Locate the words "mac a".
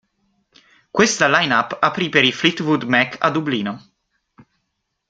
2.85-3.29